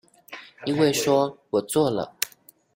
[0.65, 2.15] 因為說我做了